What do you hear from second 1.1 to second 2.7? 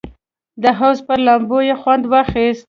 لامبو یې خوند واخیست.